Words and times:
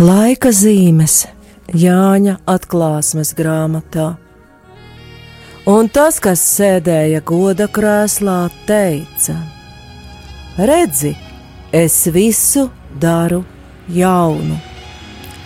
Laika 0.00 0.48
zīmes 0.48 1.26
Jāņa 1.76 2.38
atklāsmes 2.48 3.34
grāmatā. 3.36 4.14
Un 5.68 5.90
tas, 5.92 6.16
kas 6.24 6.40
sēdēja 6.40 7.18
goda 7.28 7.66
krēslā, 7.68 8.46
teica: 8.64 9.34
Redzi, 10.56 11.10
es 11.76 11.98
visu 12.14 12.70
daru 13.02 13.42
jaunu. 13.92 14.56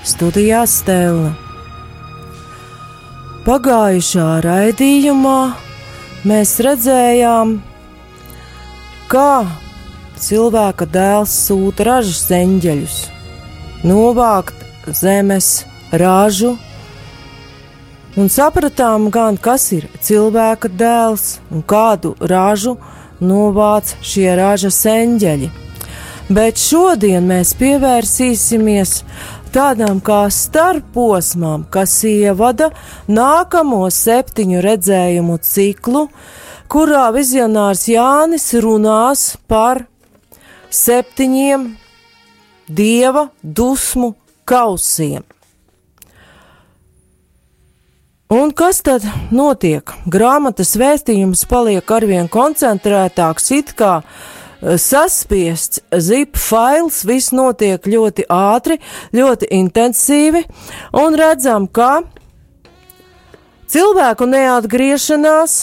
Studijās 0.07 0.77
Stela. 0.85 1.33
Pagājušā 3.49 4.29
raidījumā 4.47 5.41
mēs 6.31 6.55
redzējām, 6.63 7.57
kā 9.11 9.33
cilvēka 10.15 10.87
dēls 10.95 11.35
sūta 11.49 11.91
ražas 11.91 12.31
eņģeļus, 12.39 13.03
novākt 13.85 14.65
zemes 14.89 15.65
ražu, 15.93 16.55
un 18.17 18.31
sapratām 18.33 19.11
gan, 19.13 19.37
kas 19.37 19.69
ir 19.77 19.89
cilvēka 20.01 20.71
dēls 20.73 21.39
un 21.53 21.63
kādu 21.63 22.15
ražu 22.21 22.79
novāc 23.21 23.95
šie 24.03 24.31
ražas 24.39 24.81
eņģeļi. 24.89 25.51
Bet 26.33 26.57
šodien 26.57 27.27
mēs 27.29 27.53
pievērsīsimies 27.61 29.03
tādām 29.53 30.01
kā 30.01 30.25
starposmām, 30.33 31.67
kas 31.69 31.99
ievada 32.09 32.71
nākamo 33.07 33.85
septiņu 33.93 34.65
redzējumu 34.65 35.37
ciklu, 35.45 36.09
kurā 36.73 37.11
vizionārs 37.15 37.85
Jānis 37.93 38.49
runās 38.65 39.35
par 39.47 39.85
septiņiem 40.73 41.84
dieva 42.69 43.29
dusmu 43.43 44.15
kausiem. 44.45 45.25
Un 48.35 48.51
kas 48.57 48.81
tad 48.83 49.05
notiek? 49.31 49.91
Grāmatas 50.11 50.73
vēstījums 50.81 51.45
paliek 51.47 51.91
arvien 51.93 52.27
koncentrētāks, 52.33 53.51
it 53.55 53.75
kā 53.79 53.99
eh, 54.01 54.75
saspiests 54.81 55.85
zip 56.03 56.41
fails, 56.41 57.03
viss 57.05 57.35
notiek 57.37 57.85
ļoti 57.85 58.27
ātri, 58.33 58.81
ļoti 59.15 59.53
intensīvi, 59.55 60.43
un 61.05 61.21
redzam, 61.21 61.69
ka 61.69 62.01
cilvēku 63.71 64.27
neatgriešanās, 64.33 65.59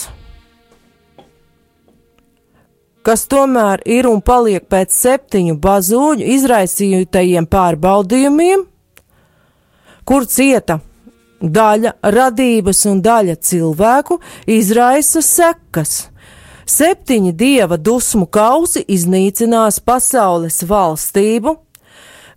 kas 3.06 3.26
tomēr 3.30 3.82
ir 3.86 4.08
un 4.10 4.22
paliek 4.22 4.68
pēc 4.70 4.94
septiņu 4.94 5.58
bazūņu 5.62 6.28
izraisītajiem 6.36 7.48
pārbaudījumiem, 7.50 8.64
kur 10.06 10.28
cieta 10.30 10.80
daļa 11.42 11.96
radības 12.16 12.86
un 12.92 13.02
daļa 13.02 13.36
cilvēku 13.42 14.20
izraisa 14.50 15.24
sekas. 15.26 16.08
Septiņi 16.72 17.34
dieva 17.36 17.76
dusmu 17.78 18.28
kausi 18.32 18.86
iznīcinās 18.88 19.82
pasaules 19.84 20.62
valstību, 20.70 21.58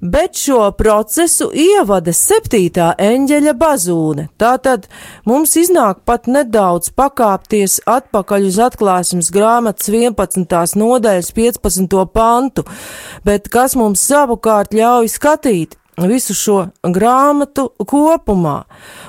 bet 0.01 0.39
šo 0.39 0.71
procesu 0.79 1.51
ievada 1.55 2.13
septītā 2.15 2.93
eņģeļa 3.01 3.55
bazūne. 3.61 4.27
Tātad 4.41 4.89
mums 5.29 5.55
iznāk 5.61 6.03
pat 6.09 6.29
nedaudz 6.31 6.91
pakāpties 6.97 7.81
atpakaļ 7.87 8.49
uz 8.51 8.59
atklāsmes 8.67 9.31
grāmatas 9.35 9.91
11. 9.93 10.77
nodaļas 10.81 11.33
15. 11.37 12.05
pantu, 12.13 12.67
bet 13.25 13.49
kas 13.53 13.79
mums 13.79 14.05
savukārt 14.05 14.75
ļauj 14.75 15.11
skatīt 15.15 15.79
visu 16.03 16.35
šo 16.35 16.59
grāmatu 16.83 17.69
kopumā 17.79 18.65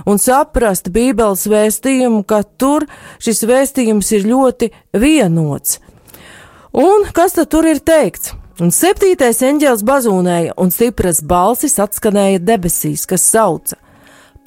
un 0.05 0.21
saprast 0.21 0.91
Bībeles 0.93 1.47
vēstījumu, 1.49 2.23
ka 2.27 2.43
tur 2.45 2.85
šis 3.17 3.43
vēstījums 3.49 4.11
ir 4.17 4.29
ļoti 4.29 4.71
vienots. 4.93 5.79
Un 6.75 7.07
kas 7.15 7.37
tad 7.37 7.49
tur 7.49 7.65
ir 7.69 7.79
teikts? 7.79 8.35
Un 8.55 8.69
septītais 8.71 9.41
eņģēlis 9.43 9.81
bazūnēja, 9.83 10.53
un 10.55 10.69
stipras 10.71 11.17
balsis 11.19 11.73
atskanēja 11.83 12.39
debesīs, 12.39 13.03
kas 13.03 13.25
sauca: 13.27 13.75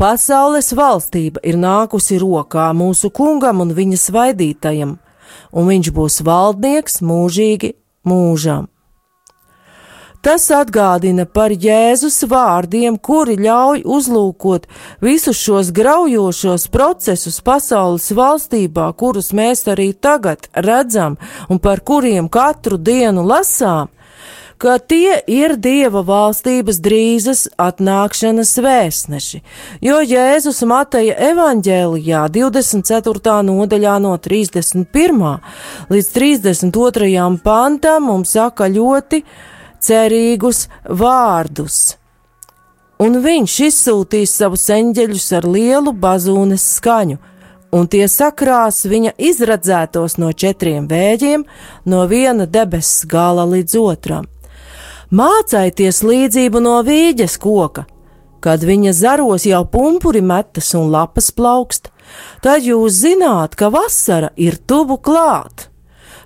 Pasaules 0.00 0.72
valstība 0.72 1.42
ir 1.44 1.58
nākusi 1.60 2.16
rokā 2.22 2.70
mūsu 2.72 3.10
kungam 3.12 3.60
un 3.60 3.74
viņa 3.76 4.00
svaidītajam, 4.00 4.96
un 5.52 5.68
viņš 5.68 5.92
būs 5.92 6.22
valdnieks 6.24 7.02
mūžīgi 7.04 7.74
mūžam. 8.08 8.70
Tas 10.24 10.48
atgādina 10.50 11.28
par 11.28 11.52
Jēzus 11.52 12.24
vārdiem, 12.32 12.96
kuri 12.98 13.36
ļauj 13.38 13.84
uzlūkot 13.84 14.64
visus 15.04 15.36
šos 15.38 15.68
graujošos 15.76 16.66
procesus 16.72 17.38
pasaules 17.44 18.08
valstībā, 18.16 18.88
kurus 18.98 19.30
mēs 19.36 19.68
arī 19.68 19.92
tagad 19.92 20.48
redzam 20.56 21.20
un 21.48 21.60
par 21.62 21.84
kuriem 21.86 22.26
katru 22.32 22.80
dienu 22.80 23.22
lasām, 23.28 23.92
ka 24.58 24.78
tie 24.78 25.20
ir 25.30 25.54
Dieva 25.62 26.02
valstības 26.02 26.80
drīzas 26.82 27.44
atnākšanas 27.62 28.56
vēstneši, 28.62 29.40
jo 29.86 30.00
Jēzus 30.02 30.64
Mateja 30.66 31.14
evaņģēlijā 31.30 32.24
24. 32.34 33.36
nodaļā 33.46 33.94
no 34.02 34.16
31. 34.18 35.22
līdz 35.94 36.10
32. 36.16 37.28
pantam 37.44 38.10
mums 38.10 38.34
saka 38.34 38.66
ļoti 38.66 39.22
cerīgus 39.78 40.66
vārdus. 40.84 41.94
Un 42.98 43.20
viņš 43.22 43.58
izsūtīs 43.68 44.32
savus 44.40 44.64
eņģeļus 44.74 45.28
ar 45.38 45.46
lielu 45.46 45.92
bazūnes 45.94 46.64
skaņu, 46.80 47.20
un 47.78 47.86
tie 47.86 48.08
sakrās 48.10 48.82
viņa 48.90 49.14
izradzētos 49.22 50.18
no 50.18 50.32
četriem 50.32 50.88
vēģiem, 50.90 51.46
no 51.86 52.02
viena 52.10 52.48
debesu 52.50 53.06
gala 53.06 53.46
līdz 53.46 53.78
otram. 53.84 54.26
Mācaities 55.08 56.02
līdzību 56.04 56.60
no 56.60 56.74
vīģes 56.84 57.38
koka, 57.40 57.86
kad 58.44 58.60
viņa 58.60 58.92
zaros 58.92 59.46
jau 59.48 59.62
pumpuri 59.64 60.20
metas 60.20 60.74
un 60.76 60.90
lapas 60.92 61.30
plaukst, 61.32 61.88
tad 62.44 62.66
jūs 62.66 62.98
zināt, 63.06 63.56
ka 63.56 63.70
vasara 63.72 64.28
ir 64.36 64.58
tuvu 64.60 64.98
klāt. 65.00 65.70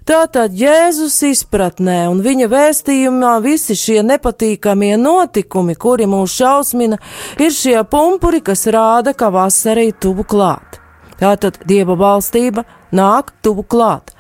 Tātad 0.03 0.57
Jēzus 0.59 1.21
izpratnē 1.29 2.09
un 2.11 2.25
viņa 2.25 2.49
vēstījumā 2.51 3.37
visi 3.45 3.77
šie 3.79 4.01
nepatīkamie 4.03 4.97
notikumi, 4.99 5.79
kuri 5.79 6.09
mūs 6.11 6.35
šausmina, 6.41 6.99
ir 7.39 7.55
šie 7.55 7.79
pumpuri, 7.87 8.43
kas 8.43 8.67
rāda, 8.67 9.15
ka 9.15 9.31
vasarī 9.31 9.93
tuvu 9.95 10.27
klāt. 10.27 10.81
Tātad 11.23 11.63
Dieva 11.71 11.95
valstība 11.95 12.67
nāk 12.91 13.31
tuvu 13.47 13.63
klāt. 13.63 14.11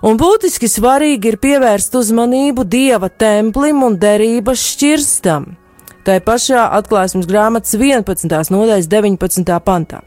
Un 0.00 0.16
būtiski 0.16 0.68
svarīgi 0.70 1.34
ir 1.34 1.36
pievērst 1.40 1.96
uzmanību 1.98 2.64
Dieva 2.64 3.10
templim 3.12 3.82
un 3.84 3.98
derības 4.00 4.62
šķirstam. 4.72 5.50
Tā 6.06 6.16
pašā 6.24 6.70
atklāsmes 6.78 7.28
grāmatas 7.28 7.76
11. 7.76 8.24
nodaļas 8.54 8.88
19. 8.88 9.58
pantā. 9.60 10.00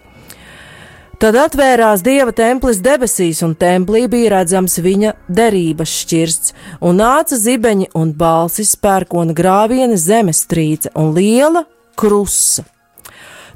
Tad 1.21 1.37
atvērās 1.39 2.01
dieva 2.03 2.33
templis 2.35 2.81
debesīs, 2.83 3.43
un 3.45 3.53
templī 3.55 4.07
bija 4.11 4.33
redzams 4.33 4.79
viņa 4.81 5.13
derības 5.31 5.93
šķirsts, 6.01 6.55
un 6.83 6.97
nāca 6.99 7.37
zibeņi 7.39 7.91
un 7.95 8.11
balsis, 8.17 8.73
pērkona 8.75 9.31
grāviena, 9.37 9.95
zemestrīce 9.95 10.91
un 10.99 11.13
liela 11.15 11.63
krusa. 11.95 12.65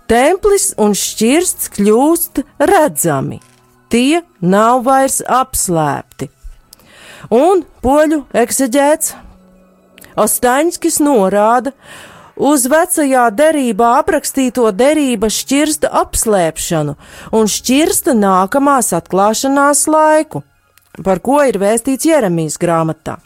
Templis 0.08 0.70
un 0.80 0.94
šķirsts 0.96 1.74
kļūst 1.76 2.46
redzami, 2.72 3.42
tie 3.92 4.24
nav 4.42 4.84
vairs 4.88 5.22
apslēpti. 5.26 6.30
Un 7.34 7.64
poļu 7.84 8.24
ekseģēts 8.38 9.16
Ostaņskis 10.18 10.98
norāda, 11.06 11.74
uz 12.38 12.66
vecajā 12.70 13.28
derībā 13.38 13.92
aprakstīto 14.00 14.72
derības 14.74 15.38
šķirsta 15.44 15.92
apslēpšanu 16.02 16.96
un 17.38 17.50
šķirsta 17.54 18.16
nākamās 18.18 18.94
atklāšanās 18.98 19.86
laiku, 19.94 20.42
par 21.06 21.22
ko 21.22 21.44
ir 21.46 21.60
vēstīts 21.62 22.10
Jeremijas 22.10 22.58
grāmatā. 22.62 23.20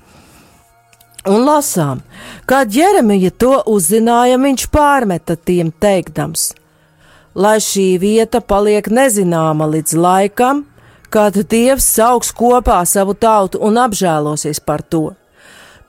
Un 1.31 1.45
lasām, 1.45 2.01
kad 2.49 2.73
Jeremija 2.73 3.29
to 3.31 3.59
uzzināja, 3.69 4.39
viņš 4.41 4.67
pārmeta 4.73 5.37
tiem 5.37 5.69
teikdams, 5.71 6.49
lai 7.35 7.57
šī 7.63 7.95
vieta 8.01 8.41
paliek 8.41 8.87
nezināma 8.91 9.69
līdz 9.71 9.95
laikam, 9.95 10.65
kad 11.11 11.35
Dievs 11.35 11.87
sauks 11.95 12.31
kopā 12.35 12.81
savu 12.87 13.13
tautu 13.13 13.59
un 13.63 13.79
apžēlosies 13.81 14.63
par 14.63 14.83
to. 14.83 15.11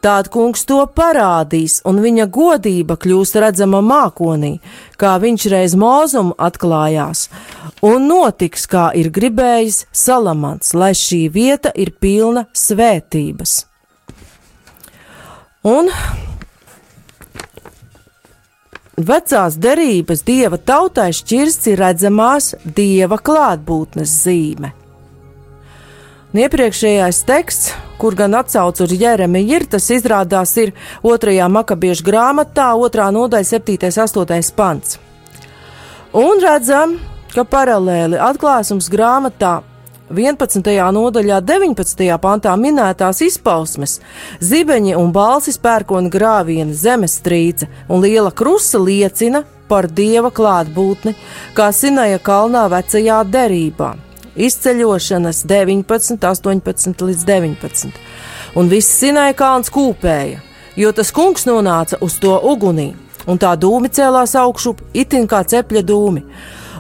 Tād 0.02 0.32
kungs 0.34 0.64
to 0.66 0.80
parādīs, 0.90 1.76
un 1.86 2.00
viņa 2.02 2.24
godība 2.34 2.96
kļūs 2.98 3.36
redzama 3.38 3.78
mākonī, 3.86 4.56
kā 4.98 5.12
viņš 5.22 5.44
reiz 5.52 5.76
mūzumu 5.78 6.34
atklājās, 6.42 7.28
un 7.86 8.08
notiks, 8.10 8.66
kā 8.66 8.88
ir 8.98 9.12
gribējis 9.14 9.84
Salamans, 9.94 10.74
lai 10.74 10.90
šī 10.98 11.28
vieta 11.30 11.70
ir 11.78 11.94
pilna 12.02 12.48
svētības. 12.50 13.60
Un 15.70 15.86
vecās 19.08 19.56
derības 19.60 20.25
dieva 20.26 20.58
tautai 20.58 21.10
šķirsts 21.16 21.70
ir 21.72 21.81
redzamās 21.82 22.52
dieva 22.64 23.19
klātbūtnes 23.19 24.14
zīme. 24.25 24.72
Un 26.32 26.40
iepriekšējais 26.40 27.19
teksts, 27.28 27.72
kur 28.00 28.16
gan 28.16 28.32
atsauc 28.38 28.78
uz 28.81 28.93
Jeremiju, 28.96 29.58
ir 29.58 29.66
tas 29.69 29.90
izrādās 29.93 30.54
ir 30.56 30.72
2. 31.04 31.34
makabiešu 31.52 32.06
grāmatā, 32.06 32.70
2. 32.81 33.08
nodaļa, 33.19 33.49
7. 33.50 33.76
un 33.90 34.25
8. 34.25 34.54
pants. 34.56 34.96
Un 36.16 36.40
redzam, 36.40 36.96
ka 37.34 37.44
paralēli 37.44 38.16
atklāsums 38.20 38.88
grāmatā 38.93 39.58
11. 40.12 40.93
nodaļā, 40.93 41.41
19. 41.41 42.19
pantā 42.20 42.53
minētās 42.61 43.23
izpausmes- 43.25 44.00
zibeņi 44.50 44.97
un 44.97 45.12
balsis 45.12 45.59
pērkona 45.59 46.11
grāviena, 46.11 46.73
zemestrīce 46.73 47.69
un 47.88 48.00
liela 48.00 48.31
krusta 48.31 48.79
liecina 48.79 49.44
par 49.69 49.88
dieva 49.88 50.31
klātbūtni, 50.31 51.14
kā 51.55 51.73
Sinaja 51.73 52.19
kalnā 52.19 52.69
vecajā 52.69 53.25
derībā 53.25 53.97
izceļošanas 54.37 55.44
19, 55.47 56.17
18 56.19 57.05
līdz 57.06 57.25
19. 57.25 57.93
Un 58.56 58.69
viss 58.69 58.99
Sinai 59.00 59.32
kalns 59.35 59.70
kūpēja, 59.73 60.41
jo 60.76 60.93
tas 60.93 61.12
kungs 61.12 61.47
nonāca 61.49 62.00
uz 62.00 62.19
to 62.20 62.32
ugunī, 62.53 62.93
un 63.26 63.38
tā 63.38 63.53
dūmi 63.56 63.88
cēlās 63.93 64.35
augšup, 64.38 64.82
itin 64.94 65.29
kā 65.29 65.43
cepļa 65.44 65.82
dūmi. 65.88 66.25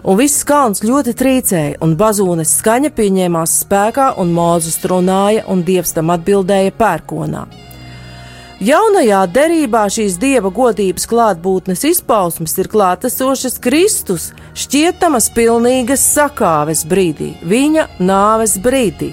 Un 0.02 0.18
viss 0.18 0.42
kalns 0.42 0.80
ļoti 0.82 1.12
trīcēja, 1.14 1.76
un 1.84 1.92
bazūnes 1.94 2.56
skaņa 2.58 2.90
pieņēmās 2.96 3.52
spēkā, 3.62 4.08
un 4.18 4.32
Mozus 4.34 4.80
runāja, 4.90 5.44
un 5.46 5.62
dievs 5.62 5.94
tam 5.94 6.10
atbildēja 6.10 6.72
pērkonā. 6.74 7.44
Jaunajā 8.62 9.20
derībā 9.34 9.84
šīs 9.90 10.16
dieva 10.22 10.50
godības 10.54 11.06
klātbūtnes 11.10 11.80
izpausmes 11.86 12.54
ir 12.58 12.68
klātesošas 12.70 13.60
Kristus, 13.62 14.28
šķietamas 14.58 15.30
pilnīgas 15.34 16.02
sakāves 16.16 16.82
brīdī, 16.86 17.32
viņa 17.46 17.88
nāves 18.02 18.58
brīdī. 18.62 19.12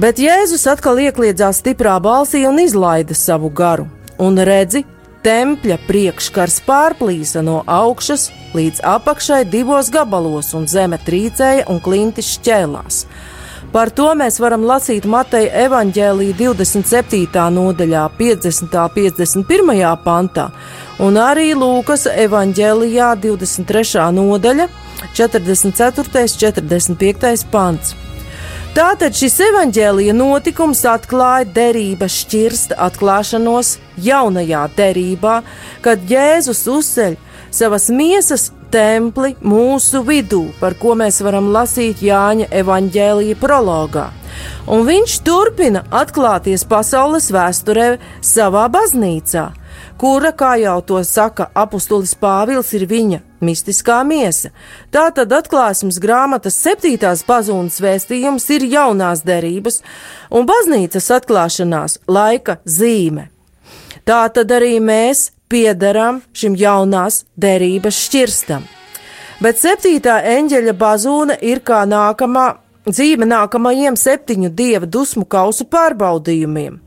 Bet 0.00 0.20
Jēzus 0.20 0.68
atkal 0.68 1.00
iekļiedzās 1.08 1.64
stiprā 1.64 1.96
balsī 2.04 2.44
un 2.48 2.60
izlaida 2.62 3.16
savu 3.16 3.48
garu, 3.48 3.88
un 4.20 4.36
redzi, 4.44 4.84
tempļa 5.28 5.76
priekškars 5.84 6.62
pārplīsa 6.64 7.42
no 7.44 7.60
augšas 7.68 8.30
līdz 8.56 8.80
apakšai 8.96 9.42
divos 9.52 9.90
gabalos, 9.92 10.54
un 10.56 10.64
zeme 10.70 10.96
trīcēja 11.04 11.66
un 11.68 11.82
klintis 11.84 12.30
šķēlās. 12.38 13.02
Par 13.68 13.92
to 13.92 14.06
mēs 14.16 14.38
varam 14.40 14.64
lasīt 14.64 15.04
Mateja 15.04 15.66
evaņģēlīja 15.66 16.38
27. 16.38 17.44
nodaļā, 17.52 18.06
50. 18.16 18.72
un 18.72 19.44
51. 19.44 19.84
pantā, 20.06 20.48
un 21.04 21.20
arī 21.20 21.50
Lūkas 21.52 22.08
evaņģēlijā 22.08 23.12
23. 23.28 24.08
nodaļa, 24.16 24.70
44. 25.12 26.24
un 26.24 26.38
45. 26.40 27.48
pants. 27.52 28.07
Tātad 28.76 29.16
šis 29.16 29.38
evaņģēlīja 29.46 30.12
notikums 30.14 30.82
atklāja 30.86 31.46
derības 31.56 32.14
šķirsta 32.22 32.76
atklāšanos 32.88 33.78
jaunajā 34.04 34.66
derībā, 34.76 35.40
kad 35.82 36.04
Jēzus 36.10 36.60
uzceļ 36.68 37.16
savas 37.50 37.88
miesas 37.88 38.50
templi 38.70 39.32
mūsu 39.40 40.02
vidū, 40.04 40.42
par 40.60 40.76
ko 40.78 40.92
mēs 41.00 41.22
varam 41.24 41.48
lasīt 41.54 42.02
Jāņa 42.04 42.50
evaņģēlīja 42.60 43.38
prologā. 43.40 44.10
Un 44.68 44.84
viņš 44.86 45.16
turpina 45.24 45.86
atklāties 45.88 46.66
pasaules 46.68 47.30
vēsturē 47.34 47.94
savā 48.20 48.66
baznīcā, 48.72 49.48
kura, 49.98 50.32
kā 50.32 50.54
jau 50.60 50.78
to 50.82 51.00
saka 51.04 51.48
apustulis 51.54 52.14
Pāvils, 52.18 52.70
ir 52.76 52.86
viņa 52.90 53.20
mistiskā 53.44 53.98
miesa. 54.06 54.50
Tātad 54.94 55.32
atklāsmes 55.34 55.98
grāmatas 56.02 56.58
septītās 56.62 57.24
pazūnas 57.28 57.80
vēstījums 57.82 58.48
ir 58.56 58.66
jaunās 58.70 59.24
derības 59.26 59.82
un 60.30 60.46
baznīcas 60.48 61.10
atklāšanās 61.18 61.98
laika 62.08 62.58
zīme. 62.64 63.28
Tātad 64.08 64.50
arī 64.54 64.78
mēs 64.80 65.28
piederam 65.48 66.22
šim 66.32 66.56
jaunās 66.56 67.24
derības 67.36 67.98
šķirstam. 68.06 68.64
Bet 69.42 69.60
septītā 69.60 70.18
eņģeļa 70.26 70.74
bazūna 70.74 71.36
ir 71.46 71.60
kā 71.62 71.84
nākamā 71.86 72.48
dzīve 72.88 73.28
nākamajiem 73.28 73.96
septiņu 73.98 74.50
dieva 74.50 74.86
dusmu 74.86 75.26
kausu 75.28 75.68
pārbaudījumiem. 75.70 76.80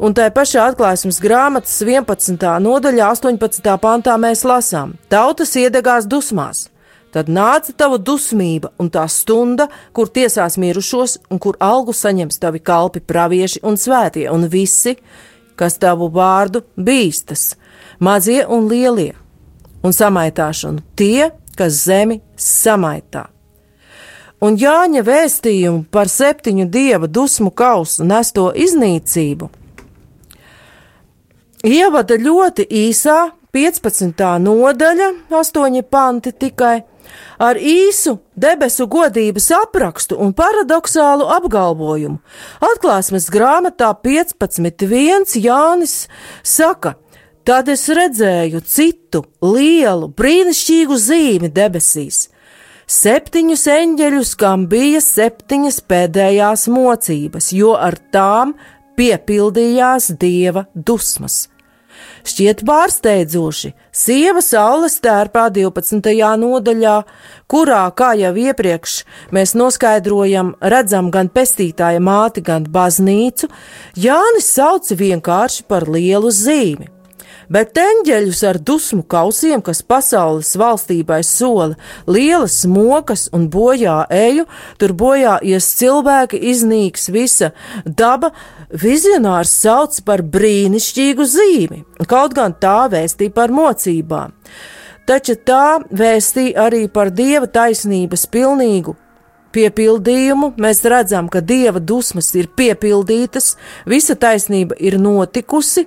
Un 0.00 0.14
tā 0.16 0.30
pašā 0.32 0.62
atklāsmes 0.70 1.18
grāmatas 1.20 1.74
11. 1.84 2.40
nodaļā, 2.64 3.10
18. 3.12 3.66
pantā 3.82 4.14
mēs 4.16 4.46
lasām: 4.48 4.94
Tautas 5.12 5.52
iedegās 5.60 6.06
dusmās, 6.08 6.70
tad 7.12 7.28
nāca 7.28 7.74
tava 7.76 7.98
dusmība 8.00 8.70
un 8.80 8.88
tā 8.88 9.04
stunda, 9.12 9.66
kur 9.92 10.08
tiesās 10.08 10.56
mirušos 10.56 11.18
un 11.28 11.42
kur 11.44 11.58
algu 11.60 11.92
saņems 11.92 12.40
tavi 12.40 12.64
kalpi, 12.64 13.04
pravieši 13.04 13.60
un 13.60 13.76
svētie, 13.76 14.24
un 14.32 14.48
visi, 14.48 14.96
kas 15.52 15.76
tavu 15.76 16.08
vārdu 16.08 16.64
bīstas, 16.80 17.58
mazie 18.00 18.46
un 18.48 18.72
lielie, 18.72 19.12
un 19.84 19.92
samaitāšanu 19.92 20.80
tie, 20.96 21.28
kas 21.60 21.84
zemi 21.84 22.22
samaitā. 22.40 23.28
Un 24.40 24.56
Jāņa 24.56 25.04
vēstījumu 25.04 25.90
par 25.92 26.08
septiņu 26.08 26.70
dieva 26.72 27.04
dusmu 27.04 27.52
kausu 27.52 28.08
nesto 28.08 28.48
iznīcību 28.56 29.59
ievada 31.64 32.16
ļoti 32.20 32.66
īsā 32.68 33.18
15. 33.52 34.22
nodaļa, 34.44 35.10
8 35.34 35.82
panti 35.90 36.32
tikai, 36.32 36.76
ar 37.42 37.58
īsu 37.58 38.18
debesu 38.38 38.86
godības 38.86 39.50
aprakstu 39.58 40.18
un 40.22 40.32
paradoxālu 40.36 41.26
apgalvojumu. 41.36 42.20
Atklāsmes 42.62 43.30
grāmatā 43.32 43.90
15.1 44.04 45.38
Jānis 45.42 46.04
saka, 46.42 46.96
Tad 47.40 47.70
es 47.72 47.86
redzēju 47.88 48.60
citu 48.68 49.22
lielu, 49.40 50.10
brīnišķīgu 50.12 50.96
zīmi 51.00 51.48
debesīs, 51.56 52.26
septiņus 52.84 53.64
eņģeļus, 53.72 54.32
kam 54.38 54.66
bija 54.68 55.00
septiņas 55.00 55.80
pēdējās 55.88 56.66
mocības, 56.70 57.48
jo 57.56 57.72
ar 57.80 57.96
tām 58.12 58.52
piepildījās 59.00 60.12
dieva 60.20 60.66
dusmas. 60.74 61.46
Šķiet 62.24 62.60
pārsteidzoši, 62.68 63.70
sieva 63.96 64.42
saules 64.44 64.98
tērpā 65.00 65.46
12. 65.56 66.12
nodaļā, 66.42 66.96
kurā, 67.48 67.80
kā 67.96 68.10
jau 68.20 68.34
iepriekš 68.44 68.98
mēs 69.36 69.56
noskaidrojam, 69.56 70.52
redzam 70.60 71.08
gan 71.14 71.32
pestītāja 71.32 72.00
māti, 72.04 72.44
gan 72.44 72.68
baznīcu, 72.68 73.48
Jānis 73.96 74.52
sauc 74.52 74.92
vienkārši 75.00 75.68
par 75.68 75.88
lielu 75.88 76.32
zīmi 76.32 76.90
bet 77.50 77.78
eņģeļus 77.82 78.40
ar 78.46 78.58
dusmu 78.62 79.04
kausiem, 79.10 79.62
kas 79.64 79.82
pasaules 79.82 80.52
valstībai 80.58 81.20
sola 81.26 81.74
lielas 82.06 82.62
mokas 82.70 83.26
un 83.34 83.48
bojā 83.50 84.04
eju, 84.14 84.46
tur 84.78 84.94
bojā 84.94 85.40
ies 85.46 85.66
cilvēki, 85.80 86.40
iznīks 86.52 87.10
visa 87.14 87.50
daba, 87.84 88.30
vizionārs 88.72 89.52
sauc 89.62 90.00
par 90.06 90.22
brīnišķīgu 90.22 91.26
zīmi, 91.26 91.84
kaut 92.08 92.34
gan 92.36 92.54
tā 92.54 92.88
vēstīja 92.92 93.34
par 93.34 93.54
mocībām. 93.54 94.34
Taču 95.08 95.34
tā 95.42 95.80
vēstīja 95.90 96.66
arī 96.68 96.84
par 96.92 97.10
dieva 97.10 97.48
taisnības 97.50 98.28
pilnīgu 98.30 98.94
piepildījumu, 99.54 100.52
mēs 100.60 100.84
redzam, 100.86 101.28
ka 101.32 101.42
dieva 101.42 101.80
dusmas 101.82 102.30
ir 102.38 102.50
piepildītas, 102.56 103.56
visa 103.90 104.14
taisnība 104.14 104.78
ir 104.78 104.98
notikusi, 105.02 105.86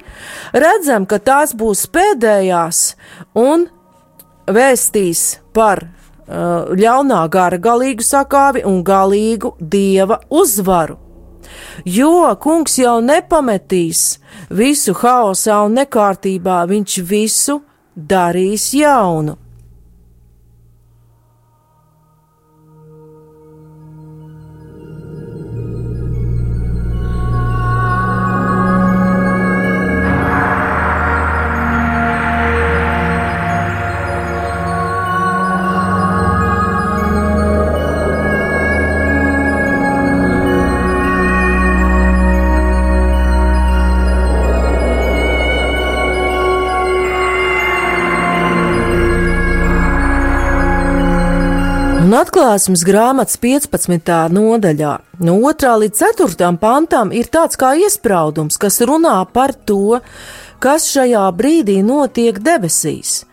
redzam, 0.52 1.08
ka 1.08 1.22
tās 1.24 1.56
būs 1.56 1.86
pēdējās 1.94 2.84
un 3.40 3.70
vēstīs 4.52 5.24
par 5.56 5.86
uh, 5.86 6.74
ļaunā 6.75 7.24
gara 7.32 7.62
galīgu 7.62 8.04
sakāvi 8.04 8.66
un 8.68 8.84
galīgu 8.84 9.56
dieva 9.60 10.20
uzvaru. 10.30 11.02
Jo 11.86 12.36
kungs 12.42 12.77
jau 12.80 13.00
nepametīs 13.01 14.18
visu 14.50 14.94
haosā 14.98 15.63
un 15.68 15.80
nekārtībā, 15.82 16.63
viņš 16.70 17.00
visu 17.10 17.62
darīs 17.96 18.72
jaunu. 18.77 19.43
Atklāsmes 52.24 52.84
grāmatas 52.88 53.36
15. 53.42 54.12
nodaļā, 54.32 54.92
no 55.27 55.36
2. 55.44 55.72
līdz 55.82 56.03
4. 56.15 56.48
pantam, 56.62 57.12
ir 57.12 57.27
tāds 57.32 57.58
kā 57.60 57.74
iespraudums, 57.80 58.56
kas 58.62 58.80
runā 58.88 59.18
par 59.34 59.51
to, 59.68 60.00
kas 60.63 60.88
šajā 60.94 61.25
brīdī 61.36 61.82
notiek 61.84 62.39
debesīs. 62.39 63.24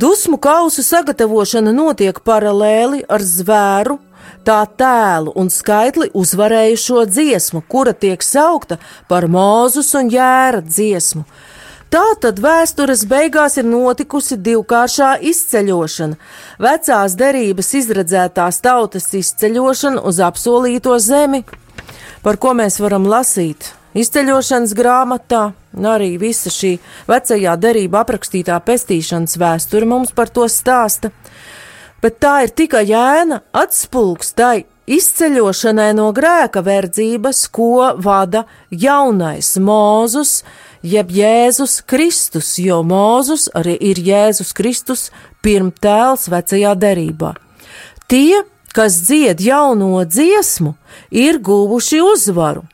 Dusmu 0.00 0.40
kausu 0.42 0.82
sagatavošana 0.82 1.70
notiek 1.76 2.18
paralēli 2.26 3.04
ar 3.06 3.22
zvēru, 3.22 4.00
tā 4.42 4.60
tēlu 4.66 5.36
un 5.38 5.52
skaitli 5.52 6.10
uzvarējušo 6.10 7.04
dziesmu, 7.06 7.62
kura 7.70 7.94
tiek 7.94 8.24
saukta 8.24 8.80
par 9.06 9.28
Mūzus 9.30 9.94
un 10.00 10.10
Jēra 10.10 10.64
dziesmu. 10.64 11.22
Tā 11.94 12.08
tad 12.18 12.40
vēstures 12.42 13.04
beigās 13.06 13.54
ir 13.60 13.68
notikusi 13.70 14.34
divkāršā 14.42 15.12
izceļošana, 15.30 16.16
vecās 16.58 17.14
derības 17.14 17.68
izredzētās 17.78 18.58
tautas 18.64 19.06
izceļošana 19.14 20.02
uz 20.02 20.18
apsolīto 20.26 20.96
zemi, 20.98 21.44
par 22.26 22.40
ko 22.42 22.56
mēs 22.58 22.80
varam 22.82 23.06
lasīt? 23.06 23.70
Izceļošanas 23.94 24.74
grāmatā, 24.74 25.44
un 25.78 25.86
arī 25.86 26.16
visa 26.18 26.50
šī 26.50 26.72
vecajā 27.06 27.54
derība 27.62 28.02
aprakstītā 28.02 28.58
pestīšanas 28.66 29.38
vēsture 29.38 29.86
mums 29.86 30.10
par 30.10 30.34
to 30.34 30.50
stāsta. 30.50 31.14
Bet 32.02 32.18
tā 32.18 32.40
ir 32.48 32.56
tikai 32.58 32.88
ēna 32.90 33.44
atspulgs 33.54 34.34
tai 34.34 34.64
izceļošanai 34.90 35.92
no 35.94 36.10
grēka 36.16 36.58
verdzības, 36.66 37.46
ko 37.54 37.94
vada 38.02 38.48
jaunais 38.74 39.54
Mūzus, 39.62 40.40
jeb 40.84 41.10
Jēzus 41.10 41.80
Kristus, 41.88 42.54
jo 42.60 42.82
Mūzus 42.84 43.48
arī 43.56 43.74
ir 43.80 44.00
Jēzus 44.04 44.52
Kristus 44.56 45.08
pirmtēls 45.44 46.28
vecajā 46.32 46.74
derībā. 46.76 47.32
Tie, 48.08 48.44
kas 48.76 49.00
dzied 49.06 49.40
jauno 49.40 50.04
dziesmu, 50.04 50.74
ir 51.10 51.40
guvuši 51.40 52.02
uzvaru. 52.04 52.66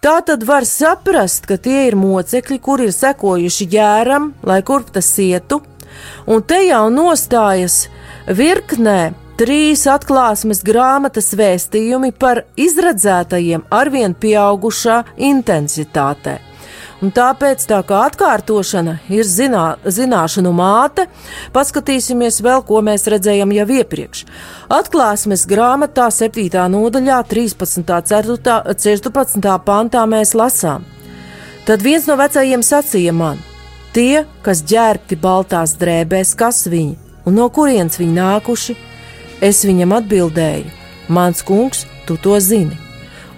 Tā 0.00 0.20
tad 0.24 0.44
var 0.46 0.64
saprast, 0.68 1.48
ka 1.48 1.56
tie 1.60 1.86
ir 1.90 1.96
mocekļi, 1.98 2.58
kuri 2.62 2.88
ir 2.88 2.94
sekojuši 2.94 3.68
jēram, 3.72 4.32
lai 4.46 4.60
kurp 4.62 4.92
tas 4.94 5.08
ietu, 5.20 5.60
un 6.30 6.44
te 6.44 6.60
jau 6.66 6.84
nostājas 6.92 7.86
virknē 8.28 9.14
trīs 9.40 9.84
atklāsmes 9.90 10.62
grāmatas 10.64 11.32
vēstījumi 11.36 12.12
par 12.16 12.44
izredzētajiem 12.56 13.66
arvien 13.72 14.14
pieaugušā 14.16 15.02
intensitātē. 15.32 16.38
Un 17.06 17.12
tāpēc 17.14 17.62
tā 17.70 17.76
kā 17.86 18.00
atkārtošana 18.08 18.96
ir 19.14 19.28
zinā, 19.30 19.76
zināšanu 19.86 20.50
māte, 20.56 21.04
paskatīsimies 21.54 22.40
vēl, 22.42 22.64
ko 22.66 22.80
mēs 22.82 23.06
redzējām 23.12 23.52
jau 23.54 23.66
iepriekš. 23.76 24.24
Atklāsmes 24.74 25.44
grāmatā 25.46 26.08
7. 26.10 26.64
nodaļā 26.72 27.20
13. 27.30 27.84
4. 28.10 28.56
14. 28.74 29.52
pantā 29.68 30.02
mēs 30.10 30.34
lasām. 30.34 30.82
Tad 31.68 31.86
viens 31.86 32.08
no 32.10 32.16
vecajiem 32.18 32.66
sacīja 32.66 33.14
man: 33.14 33.38
Tie, 33.94 34.24
kas 34.42 34.64
ģērbti 34.66 35.20
baltās 35.22 35.76
drēbēs, 35.78 36.34
kas 36.34 36.64
viņi 36.66 36.96
un 37.22 37.38
no 37.38 37.46
kurienes 37.54 38.00
viņi 38.02 38.18
nākuši, 38.18 38.78
es 39.46 39.62
viņam 39.62 39.94
atbildēju: 40.00 40.74
Mans 41.06 41.46
kungs, 41.46 41.86
tu 42.02 42.18
to 42.18 42.40
zini. 42.42 42.74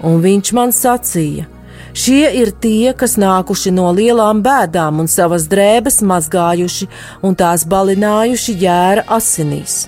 Un 0.00 0.22
viņš 0.24 0.56
man 0.56 0.72
sacīja: 0.72 1.50
Šie 1.96 2.28
ir 2.40 2.52
tie, 2.52 2.92
kas 2.96 3.16
nākuši 3.20 3.72
no 3.74 3.88
lielām 3.96 4.42
bēdām 4.44 5.00
un 5.02 5.08
savas 5.08 5.48
drēbes 5.50 6.02
mazgājuši 6.04 6.88
un 7.24 7.38
tās 7.38 7.64
balinājuši 7.68 8.56
jēra 8.60 9.06
asinīs. 9.18 9.86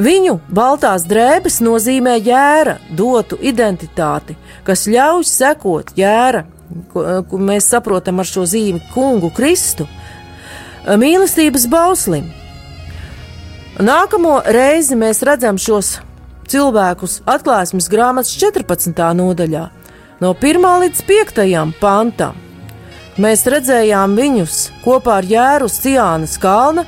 Viņu 0.00 0.38
baltās 0.48 1.04
drēbes 1.08 1.60
nozīmē 1.64 2.16
jēra, 2.24 2.78
dotu 2.96 3.36
identitāti, 3.40 4.36
kas 4.64 4.86
ļauj 4.88 5.26
sekot 5.28 5.92
jēra, 5.96 6.46
ko, 6.92 7.02
mēs 7.36 7.68
saprotam 7.72 8.22
ar 8.22 8.28
šo 8.28 8.46
zīmi 8.48 8.80
kungu 8.94 9.28
Kristu, 9.36 9.88
mīlestības 10.86 11.68
bauslim. 11.68 12.30
Nākamo 13.82 14.40
reizi 14.52 14.96
mēs 14.96 15.22
redzam 15.24 15.60
šos 15.60 15.98
cilvēkus 16.52 17.20
atklāsmes 17.28 17.88
grāmatas 17.92 18.34
14. 18.40 18.96
nodaļā 19.16 19.68
no 20.22 20.34
1 20.38 20.66
līdz 20.84 21.02
5 21.08 21.72
pantam. 21.80 22.36
Mēs 23.20 23.42
redzējām 23.50 24.14
viņus 24.16 24.58
kopā 24.84 25.18
ar 25.20 25.26
Jēru 25.28 25.66
uz 25.68 25.74
Ciānas 25.82 26.38
kalna, 26.40 26.84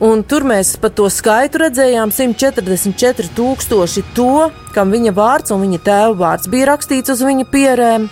un 0.00 0.22
tur 0.22 0.46
mēs 0.46 0.76
pat 0.80 0.94
to 0.96 1.08
skaitu 1.12 1.64
redzējām 1.64 2.12
144 2.14 3.34
tūkstoši 3.36 4.04
to, 4.16 4.48
kam 4.74 4.94
viņa 4.94 5.12
vārds 5.16 5.52
un 5.52 5.66
viņa 5.66 5.80
tēva 5.84 6.14
vārds 6.22 6.48
bija 6.48 6.70
rakstīts 6.70 7.12
uz 7.16 7.24
viņa 7.26 7.48
pierēm, 7.50 8.06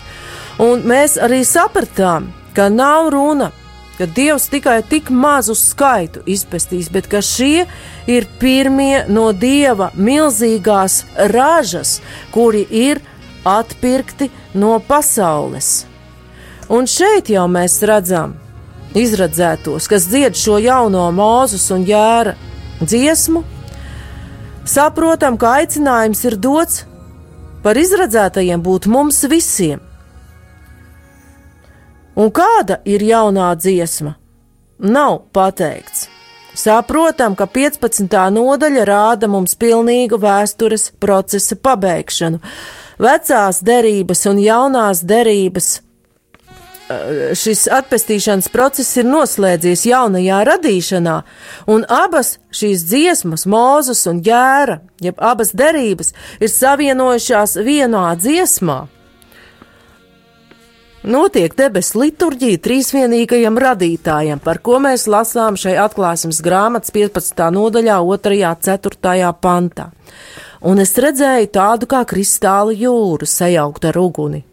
un 0.66 0.84
mēs 0.90 1.16
arī 1.22 1.40
sapratām, 1.46 2.28
ka 2.56 2.68
nav 2.68 3.12
runa 3.14 3.52
ka 3.96 4.04
Dievs 4.04 4.50
tikai 4.52 4.82
tik 4.84 5.08
mazu 5.08 5.54
skaitu 5.56 6.20
izpestīs, 6.28 6.90
bet 6.92 7.06
ka 7.08 7.22
šie 7.24 7.64
ir 8.10 8.26
pirmie 8.40 9.06
no 9.08 9.30
Dieva 9.32 9.88
milzīgās 9.96 11.04
ražas, 11.32 12.02
kuri 12.34 12.66
ir 12.68 13.00
atpirkti 13.46 14.30
no 14.54 14.76
pasaules. 14.88 15.86
Un 16.68 16.88
šeit 16.90 17.30
jau 17.30 17.46
mēs 17.46 17.78
redzam 17.86 18.34
izradzētos, 18.96 19.86
kas 19.86 20.08
dzied 20.10 20.34
šo 20.38 20.58
jauno 20.62 21.04
mūzus 21.14 21.68
un 21.74 21.84
jēra 21.86 22.34
dziesmu. 22.80 23.44
Saprotam, 24.66 25.36
ka 25.38 25.60
aicinājums 25.60 26.24
ir 26.26 26.38
dots 26.42 26.82
par 27.62 27.78
izradzētajiem 27.78 28.62
būt 28.62 28.88
mums 28.90 29.22
visiem. 29.30 29.82
Un 32.16 32.32
kāda 32.34 32.80
ir 32.88 33.04
jaunā 33.04 33.52
dziesma? 33.60 34.16
Nav 34.80 35.20
pateikts. 35.36 36.08
Saprotam, 36.56 37.34
ka 37.36 37.44
15. 37.52 38.08
nodaļa 38.32 38.84
rāda 38.88 39.28
mums 39.28 39.54
pilnīgu 39.60 40.16
vēstures 40.22 40.88
procesa 41.00 41.58
pabeigšanu 41.60 42.40
vecās 43.02 43.60
derības 43.64 44.24
un 44.30 44.40
jaunās 44.40 45.02
derības 45.06 45.68
eh, 45.76 47.34
šis 47.36 47.66
atpestīšanas 47.76 48.48
process 48.52 48.96
ir 49.00 49.08
noslēdzies 49.08 49.86
jaunajā 49.90 50.42
radīšanā, 50.50 51.20
un 51.72 51.86
abas 51.92 52.36
šīs 52.54 52.86
dziesmas, 52.88 53.46
mūzes 53.50 54.06
un 54.10 54.20
ģēra, 54.26 54.80
jeb 55.04 55.20
abas 55.20 55.54
derības, 55.56 56.14
ir 56.40 56.52
savienojušās 56.52 57.58
vienā 57.66 58.10
dziesmā. 58.20 58.86
Notiek 61.06 61.52
debesu 61.54 62.00
liturģija 62.00 62.58
trīsvienīgajam 62.64 63.60
radītājam, 63.62 64.40
par 64.42 64.58
ko 64.58 64.80
mēs 64.82 65.04
lasām 65.06 65.54
šai 65.54 65.76
atklāsmes 65.78 66.40
grāmatas 66.42 66.90
15. 66.90 67.44
nodaļā, 67.54 68.00
2. 68.02 68.40
un 68.42 68.64
4. 68.66 69.30
pantā 69.38 69.92
un 70.60 70.80
es 70.80 70.94
redzēju 70.96 71.48
tādu 71.52 71.88
kā 71.90 72.02
kristāla 72.08 72.74
jūru 72.74 73.26
sajaukt 73.28 73.84
ar 73.90 73.98
uguni. 74.00 74.44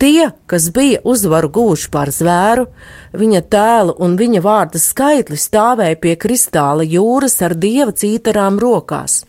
Tie, 0.00 0.30
kas 0.48 0.70
bija 0.72 1.02
uzvaru 1.04 1.50
guvuši 1.52 1.90
pār 1.92 2.08
zvēru, 2.08 2.64
viņa 3.12 3.40
tēlu 3.52 3.98
un 4.00 4.14
viņa 4.16 4.40
vārda 4.40 4.80
skaitli 4.80 5.36
stāvēja 5.36 5.98
pie 6.00 6.14
kristāla 6.16 6.86
jūras 6.88 7.36
ar 7.44 7.52
dieva 7.52 7.92
cītarām 7.92 8.56
rokās. 8.62 9.26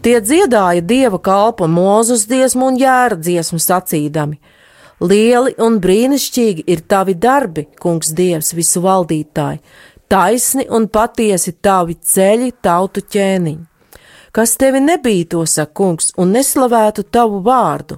Tie 0.00 0.16
dziedāja 0.22 0.80
dieva 0.80 1.20
kalpa 1.20 1.68
mūzus 1.68 2.24
dziesmu 2.30 2.70
un 2.70 2.80
jēra 2.80 3.20
dziesmu 3.20 3.60
sacīdami: 3.60 4.40
Lieli 5.00 5.52
un 5.60 5.76
brīnišķīgi 5.84 6.64
ir 6.72 6.86
tavi 6.88 7.12
darbi, 7.12 7.68
kungs 7.76 8.16
dievs 8.16 8.54
visu 8.56 8.80
valdītāji, 8.80 9.60
taisni 10.08 10.70
un 10.72 10.88
patiesi 10.88 11.52
tavi 11.60 12.00
ceļi 12.00 12.54
tautu 12.64 13.04
ķēniņi 13.04 13.75
kas 14.36 14.58
tevi 14.60 14.82
nebītos, 14.84 15.56
kungs, 15.72 16.12
un 16.20 16.34
neslavētu 16.36 17.06
tavu 17.08 17.40
vārdu, 17.44 17.96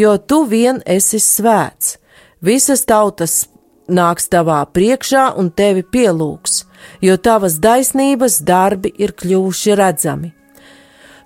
jo 0.00 0.16
tu 0.18 0.44
vien 0.48 0.80
esi 0.86 1.20
svēts. 1.20 1.98
Visas 2.40 2.86
tautas 2.88 3.42
nāks 3.88 4.30
tavā 4.32 4.62
priekšā 4.72 5.32
un 5.36 5.50
tevi 5.50 5.82
pielūgs, 5.82 6.62
jo 7.04 7.16
tavas 7.16 7.58
taisnības 7.60 8.40
darbi 8.48 8.92
ir 8.96 9.12
kļuvuši 9.12 9.76
redzami. 9.76 10.32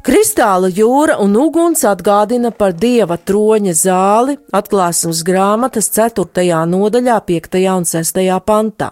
Kristāla 0.03 0.67
jūra 0.75 1.21
un 1.23 1.37
uguns 1.39 1.85
atgādina 1.87 2.51
par 2.51 2.73
dieva 2.75 3.15
troņa 3.23 3.75
zāli, 3.79 4.35
atklāsmes 4.51 5.21
grāmatas 5.23 5.93
4. 5.95 6.65
nodaļā, 6.67 7.21
5. 7.29 7.61
un 7.77 7.87
6. 7.87 8.19
pantā. 8.43 8.91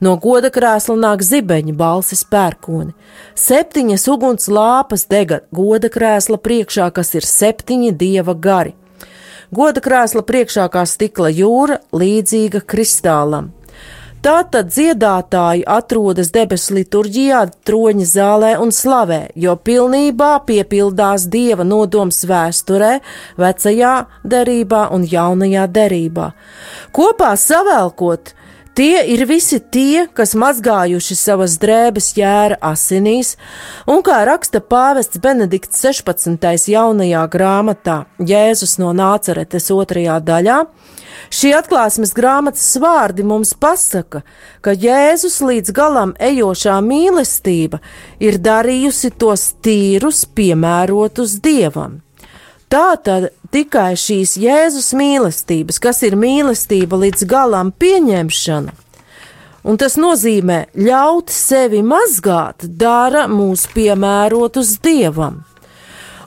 No 0.00 0.16
goda 0.16 0.50
krēsla 0.52 0.96
nāk 0.98 1.24
zibeņa 1.26 1.74
balsis 1.78 2.24
pērkoni. 2.24 2.92
Septiņas 3.38 4.06
uguns 4.12 4.48
lāpas 4.48 5.06
dega 5.10 5.42
goda 5.54 5.90
krēsla 5.92 6.38
priekšā, 6.42 6.90
kas 6.92 7.14
ir 7.14 7.26
septiņi 7.28 7.92
dieva 7.96 8.34
gari. 8.34 8.76
Goda 9.52 9.82
krēsla 9.84 10.22
priekšā 10.24 10.68
kā 10.72 10.86
stikla 10.88 11.28
jūra, 11.28 11.82
līdzīga 11.92 12.62
kristālam. 12.64 13.50
Tātad 14.22 14.68
dziedātāji 14.70 15.64
atrodas 15.66 16.28
debesu 16.30 16.76
liturģijā, 16.76 17.40
troņa 17.66 18.04
zālē 18.06 18.50
un 18.62 18.70
slavē, 18.70 19.32
jo 19.34 19.56
pilnībā 19.58 20.28
piepildās 20.46 21.24
dieva 21.26 21.66
nodoms 21.66 22.22
vēsturē, 22.30 22.92
vecajā 23.42 23.94
derībā 24.22 24.84
un 24.94 25.08
jaunajā 25.10 25.66
derībā. 25.74 26.28
Kopā 26.94 27.32
savēlkot, 27.34 28.30
Tie 28.72 29.02
ir 29.12 29.26
visi 29.28 29.58
tie, 29.60 30.06
kas 30.16 30.30
mazgājuši 30.32 31.14
savas 31.18 31.58
drēbes 31.60 32.06
jēra 32.16 32.56
asinīs, 32.64 33.34
un 33.84 34.00
kā 34.00 34.22
raksta 34.24 34.62
pāvests 34.64 35.20
Benedikts 35.20 35.82
16. 35.84 36.40
jaunajā 36.72 37.26
grāmatā 37.34 37.98
Jēzus 38.16 38.78
no 38.80 38.94
Nācaretes 38.96 39.68
otrajā 39.76 40.16
daļā, 40.24 40.64
Šī 41.32 41.52
atklāsmes 41.56 42.10
grāmatas 42.12 42.66
vārdi 42.80 43.24
mums 43.24 43.54
pasaka, 43.56 44.20
ka 44.60 44.74
Jēzus 44.76 45.38
līdz 45.40 45.72
galam 45.72 46.12
ejošā 46.20 46.74
mīlestība 46.84 47.80
ir 48.20 48.36
darījusi 48.42 49.12
tos 49.16 49.46
tīrus, 49.64 50.26
piemērotus 50.36 51.38
dievam. 51.44 52.00
Tā 52.72 52.94
tad 53.04 53.26
tikai 53.52 53.92
šīs 54.00 54.38
Jēzus 54.40 54.94
mīlestības, 54.96 55.76
kas 55.76 55.98
ir 56.08 56.16
mīlestība 56.16 56.96
līdz 57.02 57.26
galam 57.28 57.68
pieņemšana, 57.76 58.72
un 59.68 59.80
tas 59.80 59.98
nozīmē 60.00 60.62
ļaut 60.72 61.28
sevi 61.28 61.82
mazgāt, 61.84 62.64
dara 62.64 63.26
mūs 63.28 63.66
piemērotus 63.74 64.78
dievam. 64.80 65.42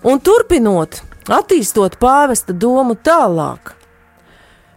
Un 0.05 0.21
turpinot, 0.21 1.01
attīstot 1.33 1.97
pāvesta 1.97 2.53
domu 2.53 2.93
tālāk, 2.93 3.73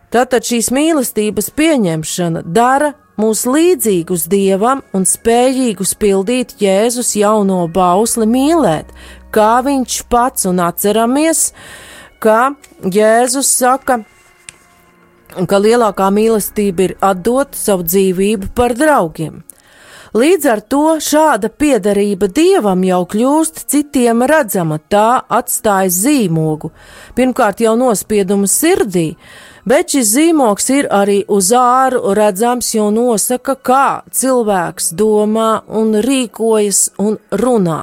Tātad 0.08 0.46
šīs 0.48 0.70
mīlestības 0.72 1.50
pieņemšana 1.52 2.40
dara 2.48 2.94
mūs 3.20 3.42
līdzīgus 3.44 4.25
dievam 4.32 4.80
un 4.96 5.04
spējīgus 5.04 5.92
pildīt 6.00 6.54
Jēzus 6.62 7.10
jauno 7.18 7.66
bausli 7.68 8.25
mīlēt, 8.30 8.88
kā 9.35 9.58
viņš 9.66 9.98
pats 10.11 10.48
un 10.48 10.62
atceramies, 10.64 11.53
ka 12.22 12.55
Jēzus 12.83 13.50
saka, 13.61 14.03
ka 15.48 15.61
lielākā 15.61 16.09
mīlestība 16.14 16.88
ir 16.88 16.96
atdot 17.05 17.59
savu 17.59 17.87
dzīvību 17.87 18.55
par 18.57 18.74
draugiem. 18.79 19.42
Līdz 20.16 20.46
ar 20.48 20.61
to 20.64 20.85
šāda 21.05 21.50
piederība 21.53 22.31
dievam 22.33 22.81
jau 22.87 23.03
kļūst 23.12 23.66
citiem 23.68 24.24
redzama, 24.24 24.79
tā 24.88 25.20
atstāja 25.29 25.92
zīmogu, 25.92 26.70
pirmkārt 27.14 27.61
jau 27.61 27.74
nospiedumu 27.76 28.48
sirdī, 28.48 29.18
bet 29.68 29.92
šis 29.92 30.09
zīmoks 30.14 30.70
ir 30.72 30.88
arī 30.88 31.18
uz 31.29 31.53
āru 31.53 32.14
redzams, 32.16 32.72
jo 32.74 32.88
nosaka, 32.94 33.59
kā 33.61 34.00
cilvēks 34.09 34.94
domā 34.96 35.50
un 35.68 35.92
rīkojas 36.09 36.83
un 37.05 37.20
runā. 37.44 37.83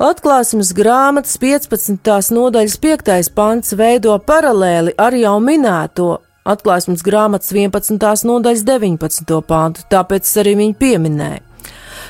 Atklāsmes 0.00 0.70
grāmatas 0.72 1.34
15. 1.36 2.30
nodaļas 2.32 2.76
5. 2.80 3.26
pants 3.36 3.74
veido 3.76 4.14
paralēli 4.24 4.94
ar 4.96 5.12
jau 5.12 5.34
minēto 5.44 6.06
atklāsmes 6.48 7.02
grāmatas 7.04 7.50
11. 7.52 7.98
nodaļas 8.24 8.62
19. 8.64 9.34
pāntu, 9.44 9.82
tāpēc 9.92 10.30
arī 10.40 10.54
viņu 10.56 10.76
pieminēju. 10.80 11.42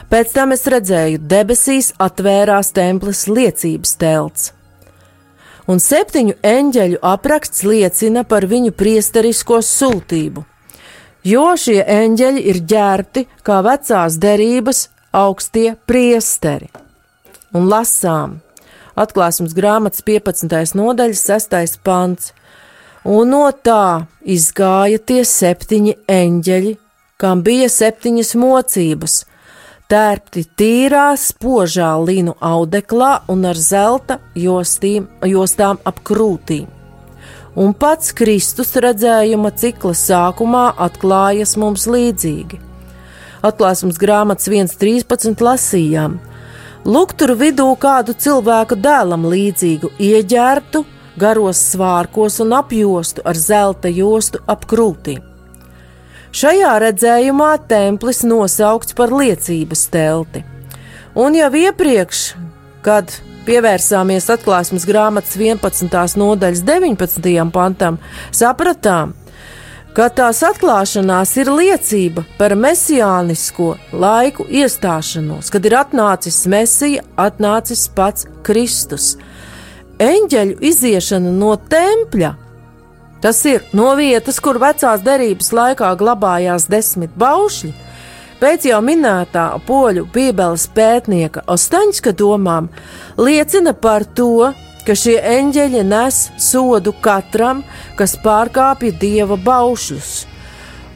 Pēc 0.06 0.34
tam 0.36 0.54
es 0.54 0.62
redzēju, 0.70 1.18
debesīs 1.32 1.88
atvērās 1.98 2.70
templis 2.76 3.24
liecības 3.26 3.96
telts 3.98 4.52
un 5.66 5.82
septiņu 5.82 6.36
eņģeļu 6.46 7.00
apraksts 7.02 7.64
liecina 7.66 8.22
par 8.22 8.46
viņu 8.50 8.70
priesterisko 8.70 9.58
sultību, 9.66 10.44
jo 11.26 11.48
šie 11.58 11.80
eņģeļi 11.82 12.46
ir 12.54 12.62
ģērbti 12.70 13.26
kā 13.42 13.58
vecās 13.66 14.20
derības 14.22 14.84
augstie 15.10 15.74
priesteri. 15.90 16.70
Un 17.50 17.66
lasām 17.66 18.38
atklāsmes 19.00 19.54
grāmatas 19.56 20.04
15. 20.06 20.76
nodaļas 20.78 21.24
6. 21.26 21.80
pants, 21.82 22.30
un 23.02 23.32
no 23.32 23.48
tā 23.50 24.06
izgāja 24.22 25.00
tie 25.02 25.24
septiņi 25.26 25.96
eņģeļi, 26.10 26.76
kam 27.20 27.42
bija 27.42 27.66
septiņas 27.72 28.34
mocības, 28.38 29.16
tērpti 29.90 30.44
tīrā, 30.56 31.08
spožā 31.18 31.90
linu 31.98 32.36
audeklā 32.38 33.24
un 33.32 33.48
ar 33.50 33.58
zelta 33.58 34.20
jostīm, 34.38 35.08
jostām 35.26 35.82
ap 35.84 36.04
krūtīm. 36.06 36.68
Un 37.58 37.74
pats 37.74 38.14
Kristus 38.14 38.76
redzējuma 38.78 39.50
cikla 39.58 39.96
sākumā 39.98 40.68
atklājas 40.86 41.56
mums 41.58 41.88
līdzīgi. 41.90 42.60
Atklāsmes 43.42 43.98
grāmatas 43.98 44.46
1.13 44.46 45.42
lasījām: 45.42 46.20
Lūk, 46.88 47.12
tur 47.12 47.34
vidū 47.36 47.66
kādu 47.76 48.14
cilvēku 48.16 48.78
dēlam 48.80 49.26
līdzīgu, 49.28 49.90
ieģērbtu, 50.00 50.80
garos 51.20 51.60
svārkos 51.74 52.38
un 52.40 52.54
apjostu 52.56 53.20
ar 53.28 53.36
zelta 53.36 53.90
jostu 53.92 54.40
ap 54.48 54.64
krūtīm. 54.70 55.20
Šajā 56.32 56.70
redzējumā 56.80 57.50
templis 57.68 58.22
nosaukts 58.24 58.96
par 58.96 59.12
liecības 59.12 59.82
telti. 59.92 60.44
Un 61.18 61.36
jau 61.36 61.50
iepriekš, 61.52 62.22
kad 62.86 63.12
pievērsāmies 63.44 64.30
atklāsmes 64.32 64.88
grāmatas 64.88 65.36
11. 65.36 66.16
nodaļas 66.16 66.64
19. 66.64 67.50
pantam, 67.52 68.00
sapratām, 68.32 69.12
ka 69.96 70.08
tās 70.14 70.42
atklāšanās 70.46 71.36
ir 71.40 71.50
liecība 71.54 72.24
par 72.38 72.56
mesijānisko 72.58 73.72
laiku 73.92 74.46
iestāšanos, 74.48 75.50
kad 75.50 75.66
ir 75.66 75.78
atnācis 75.80 76.44
Mesija, 76.50 77.06
atnācis 77.16 77.88
pats 77.94 78.28
Kristus. 78.46 79.16
Eņģeļu 80.00 80.62
iziešana 80.64 81.32
no 81.34 81.56
tempļa 81.70 82.36
Tas 83.20 83.44
ir 83.44 83.66
no 83.76 83.92
vietas, 83.98 84.38
kur 84.40 84.56
vecās 84.60 85.02
derības 85.04 85.52
laikā 85.52 85.92
glabājās 86.00 86.64
desmit 86.72 87.12
baušļi. 87.20 87.72
Pēc 88.40 88.64
jau 88.70 88.78
minētā 88.80 89.44
poļu 89.66 90.06
bībeles 90.14 90.64
pētnieka 90.72 91.44
Ostaņska 91.52 92.14
domām 92.16 92.70
liecina 93.20 93.74
par 93.76 94.06
to, 94.16 94.54
ka 94.86 94.96
šie 94.96 95.16
eņģeļi 95.34 95.84
nes 95.88 96.22
sodu 96.40 96.94
katram, 97.04 97.64
kas 97.98 98.16
pārkāpja 98.24 98.96
dieva 99.00 99.38
baušļus. 99.40 100.14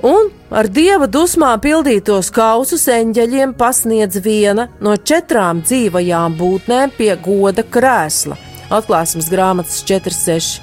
Un 0.05 0.29
ar 0.53 0.69
dieva 0.69 1.09
dusmām 1.09 1.61
pildītos 1.65 2.29
kausus 2.35 2.89
eņģeļiem 2.93 3.55
pasniedz 3.57 4.21
viena 4.25 4.69
no 4.85 4.97
četrām 4.97 5.63
dzīvajām 5.65 6.37
būtnēm 6.41 6.93
pie 6.99 7.15
goda 7.25 7.65
krēsla 7.65 8.37
atklāsmes 8.73 9.29
grāmatas 9.33 9.83
4.6. 9.87 10.61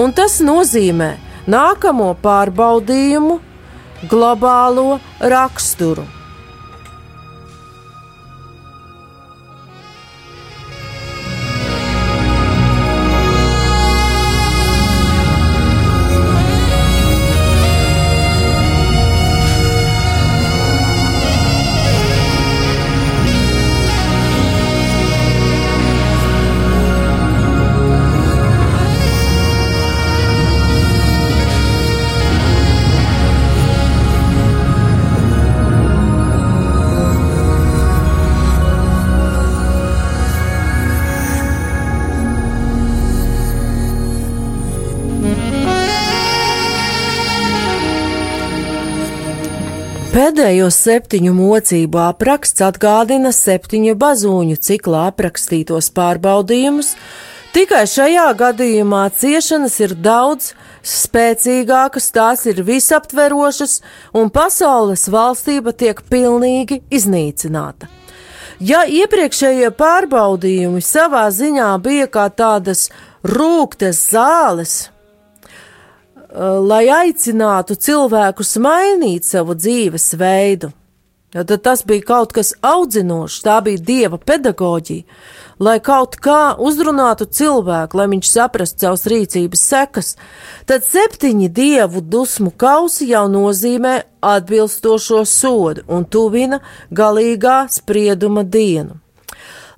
Un 0.00 0.14
tas 0.16 0.40
nozīmē 0.44 1.14
nākamo 1.50 2.12
pārbaudījumu, 2.22 3.38
globālo 4.10 4.98
raksturu. 5.20 6.06
Pēdējo 50.44 50.66
septiņu 50.76 51.30
mocību 51.32 52.00
apraksts 52.04 52.60
atgādina 52.66 53.30
septiņu 53.32 53.94
bazūņu 53.96 54.58
ciklā 54.60 55.06
aprakstītos 55.08 55.88
pārbaudījumus, 55.96 56.90
tikai 57.56 57.86
šajā 57.88 58.26
gadījumā 58.42 59.06
ciešanas 59.16 59.78
ir 59.80 59.94
daudz 60.04 60.50
spēcīgākas, 60.84 62.10
tās 62.12 62.44
ir 62.52 62.60
visaptverošas, 62.68 63.78
un 64.12 64.28
pasaules 64.28 65.08
valstība 65.08 65.72
tiek 65.72 66.04
pilnīgi 66.12 66.82
iznīcināta. 66.92 67.88
Ja 68.60 68.84
iepriekšējie 68.84 69.72
pārbaudījumi 69.80 70.84
savā 70.84 71.24
ziņā 71.32 71.72
bija 71.88 72.12
kā 72.12 72.28
tādas 72.28 72.90
rūktas 73.24 74.10
zāles, 74.12 74.82
lai 76.34 76.86
aicinātu 76.90 77.76
cilvēkus 77.78 78.56
mainīt 78.62 79.26
savu 79.28 79.54
dzīvesveidu. 79.54 80.72
Tad 81.34 81.50
tas 81.62 81.82
bija 81.82 82.04
kaut 82.06 82.30
kas 82.32 82.52
audzinošs, 82.62 83.40
tā 83.42 83.56
bija 83.66 83.80
dieva 83.82 84.20
pedagoģija, 84.22 85.02
lai 85.58 85.80
kaut 85.82 86.14
kā 86.22 86.54
uzrunātu 86.62 87.26
cilvēku, 87.26 87.98
lai 87.98 88.06
viņš 88.12 88.30
saprastu 88.30 88.86
savas 88.86 89.02
rīcības 89.10 89.64
sekas. 89.72 90.12
Tad 90.70 90.86
septiņi 90.86 91.50
dievu 91.50 92.04
dusmu 92.06 92.52
kausi 92.54 93.10
jau 93.10 93.26
nozīmē 93.26 93.96
atbilstošo 94.22 95.24
sodu 95.26 95.82
un 95.90 96.06
tuvina 96.06 96.62
galīgā 96.94 97.64
sprieduma 97.80 98.46
dienu. 98.46 99.00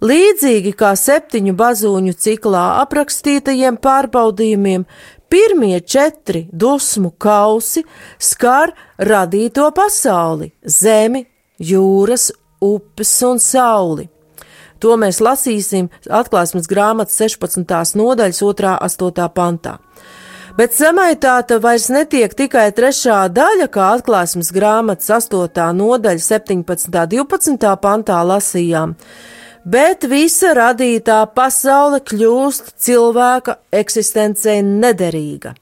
Līdzīgi 0.04 0.74
kā 0.76 0.90
septiņu 0.92 1.54
bazūņu 1.56 2.12
ciklā 2.20 2.64
aprakstītajiem 2.82 3.78
pārbaudījumiem, 3.80 4.84
pirmie 5.28 5.80
četri 5.80 6.46
dusmu 6.52 7.10
kausi 7.18 7.84
skar 8.18 8.72
radīto 8.98 9.70
pasauli- 9.74 10.52
zemi, 10.82 11.24
jūras, 11.60 12.30
upes 12.60 13.22
un 13.22 13.38
sauli. 13.38 14.08
To 14.78 14.96
mēs 14.96 15.22
lasīsim 15.24 15.88
atklāsmes 16.10 16.68
grāmatas 16.68 17.16
16. 17.16 17.94
nodaļas 17.96 18.42
2.8. 18.42 19.28
pantā. 19.28 19.78
Bet 20.56 20.72
samaitāta 20.72 21.58
vairs 21.60 21.90
netiek 21.92 22.32
tikai 22.32 22.70
trešā 22.72 23.26
daļa, 23.28 23.66
kā 23.68 23.90
atklāsmes 23.98 24.48
grāmatas 24.56 25.10
8. 25.12 25.72
nodaļa 25.76 26.22
17. 26.24 27.06
12. 27.12 27.76
pantā 27.76 28.22
lasījām, 28.24 28.94
bet 29.66 30.06
visa 30.06 30.54
radītā 30.56 31.20
pasaule 31.34 32.00
kļūst 32.06 32.76
cilvēka 32.86 33.58
eksistencei 33.74 34.60
nederīga. 34.62 35.56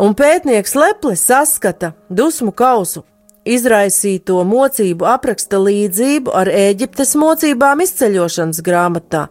Un 0.00 0.14
pētnieks 0.16 0.76
Leplis 0.78 1.26
saskata 1.28 1.92
dusmu 2.08 2.54
kausu 2.56 3.02
izraisīto 3.44 4.38
mocību 4.46 5.06
apraksta 5.10 5.58
līdzību 5.60 6.32
ar 6.32 6.48
Eģiptes 6.48 7.16
mocībām 7.18 7.82
izceļošanas 7.84 8.62
grāmatā, 8.64 9.26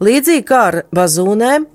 līdzīgi 0.00 0.46
kā 0.46 0.62
ar 0.70 0.80
bazūnēm, 0.94 1.66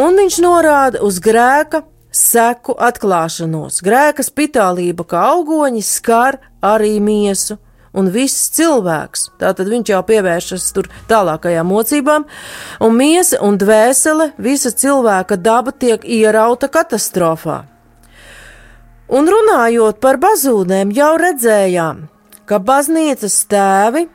un 0.00 0.20
viņš 0.22 0.40
norāda 0.42 1.04
uz 1.06 1.20
grēka 1.22 1.84
seku 2.10 2.74
atklāšanos. 2.74 3.82
Grēka 3.86 4.24
spitālība 4.26 5.06
kā 5.06 5.26
augoņi 5.36 5.82
skar 5.84 6.40
arī 6.64 6.96
miesu 7.04 7.60
un 7.92 8.10
viss 8.14 8.50
cilvēks. 8.54 9.30
Tātad 9.40 9.70
viņš 9.70 9.92
jau 9.92 10.02
pievēršas 10.06 10.68
tur 10.76 10.90
tālākajām 11.10 11.66
mocībām, 11.70 12.26
un 12.80 12.96
miesa 12.96 13.40
un 13.46 13.58
dvēsele, 13.60 14.32
visa 14.38 14.70
cilvēka 14.70 15.40
daba 15.40 15.74
tiek 15.74 16.04
ierauta 16.04 16.70
katastrofā. 16.70 17.64
Un 19.10 19.26
runājot 19.26 19.98
par 19.98 20.20
bazūnēm, 20.22 20.92
jau 20.94 21.12
redzējām, 21.18 22.06
ka 22.46 22.60
baznīcas 22.62 23.40
tēvi 23.50 24.06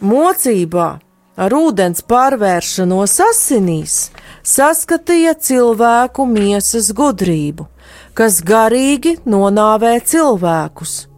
mocībā 0.00 0.88
ar 1.36 1.54
ūdens 1.56 2.00
pārvēršanos 2.08 3.18
asinīs 3.28 3.96
saskatīja 4.42 5.36
cilvēku 5.36 6.26
miesas 6.28 6.90
gudrību, 6.96 7.68
kas 8.16 8.40
garīgi 8.44 9.18
nonāvē 9.28 9.98
cilvēkus. 10.08 11.11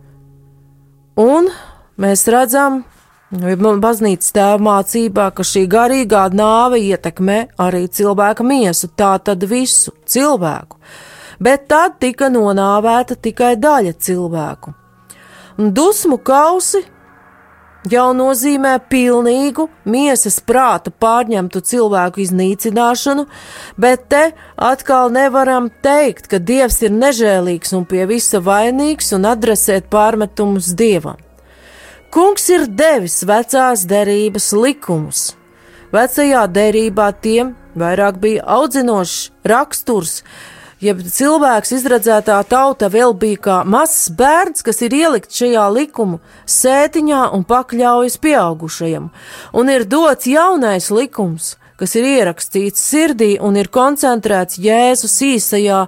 Un 1.21 1.49
mēs 2.01 2.27
redzam, 2.31 2.83
baznīcas 3.31 4.35
tēva 4.35 4.61
mācībā, 4.63 5.31
ka 5.35 5.47
šī 5.47 5.67
garīgā 5.71 6.29
nāve 6.35 6.81
ietekmē 6.83 7.41
arī 7.59 7.87
cilvēka 7.89 8.47
miesu, 8.47 8.91
tā 8.97 9.17
tad 9.23 9.45
visu 9.51 9.95
cilvēku 10.07 10.79
bet 11.45 11.69
tad 11.71 11.99
tika 12.03 12.31
nonāvēta 12.33 13.17
tikai 13.21 13.55
daļa 13.61 13.95
cilvēku. 13.99 14.75
Dusmu 15.57 16.19
kausi 16.19 16.83
jau 17.91 18.09
nozīmē 18.17 18.77
pilnīgu 18.91 19.67
miesas 19.89 20.39
prāta 20.45 20.91
pārņemtu 20.91 21.61
cilvēku 21.69 22.23
iznīcināšanu, 22.25 23.27
bet 23.81 24.09
te 24.13 24.25
atkal 24.57 25.13
nevaram 25.13 25.71
teikt, 25.85 26.29
ka 26.31 26.41
Dievs 26.41 26.81
ir 26.85 26.95
nežēlīgs 26.95 27.75
un 27.77 27.87
pie 27.89 28.07
visa 28.11 28.41
vainīgs 28.45 29.13
un 29.17 29.29
adresēt 29.29 29.91
pārmetumus 29.93 30.73
Dievam. 30.79 31.21
Kungs 32.15 32.47
ir 32.53 32.69
devis 32.71 33.25
vecās 33.27 33.85
derības 33.91 34.53
likumus. 34.55 35.33
Vecajā 35.95 36.45
derībā 36.51 37.09
tiem 37.23 37.55
vairāk 37.79 38.21
bija 38.23 38.45
audzinošs 38.57 39.33
raksturs, 39.51 40.23
jeb 40.85 41.01
cilvēks 41.17 41.73
izredzētā 41.79 42.37
tauta 42.49 42.91
vēl 42.93 43.15
bija 43.19 43.41
kā 43.47 43.57
mazs 43.69 44.11
bērns, 44.17 44.65
kas 44.67 44.83
ir 44.85 44.95
ielikt 44.97 45.35
šajā 45.35 45.65
likumu 45.73 46.21
sētiņā 46.51 47.27
un 47.37 47.45
pakļaujas 47.49 48.19
pieaugušajam, 48.23 49.11
un 49.57 49.73
ir 49.73 49.87
dots 49.89 50.29
jaunais 50.29 50.91
likums, 50.93 51.55
kas 51.81 51.97
ir 51.99 52.09
ierakstīts 52.13 52.85
sirdī 52.91 53.35
un 53.41 53.57
ir 53.61 53.71
koncentrēts 53.73 54.61
Jēzus 54.63 55.17
īsajā 55.27 55.85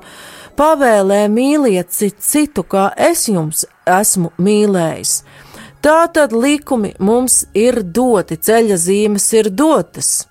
pavēlē 0.56 1.26
mīliet 1.30 1.92
citu, 1.92 2.64
kā 2.64 2.88
es 2.96 3.28
jums 3.28 3.66
esmu 3.86 4.32
mīlējis. 4.40 5.20
Tātad 5.84 6.32
likumi 6.34 6.96
mums 6.98 7.44
ir 7.54 7.82
doti, 7.84 8.40
ceļa 8.42 8.78
zīmes 8.80 9.26
ir 9.38 9.52
dotas. 9.54 10.24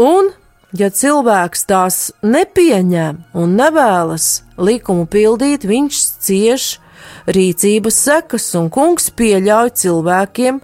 Un 0.00 0.30
Ja 0.70 0.86
cilvēks 0.94 1.64
tās 1.66 1.96
nepieņem 2.22 3.16
un 3.34 3.56
nevēlas 3.58 4.44
likumu 4.54 5.08
pildīt, 5.10 5.64
viņš 5.66 6.02
cieš 6.22 6.66
rīcības 7.26 7.96
sekas, 8.04 8.46
un 8.54 8.68
kungs 8.70 9.10
pieļauj 9.18 9.72
cilvēkiem 9.82 10.60